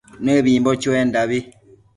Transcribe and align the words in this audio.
Nëbimbo 0.25 0.71
chuendabi 0.81 1.39